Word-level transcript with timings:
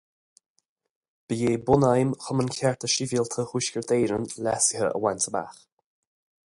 Ba 1.27 1.35
é 1.51 1.55
bunaidhm 1.65 2.11
Chumann 2.23 2.51
Chearta 2.57 2.87
Sibhialta 2.95 3.41
Thuaisceart 3.49 3.93
Éireann 3.97 4.27
leasuithe 4.45 4.87
a 4.95 4.97
bhaint 5.05 5.29
amach. 5.29 5.59